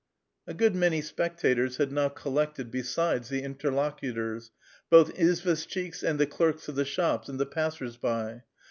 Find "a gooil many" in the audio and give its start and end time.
0.47-0.99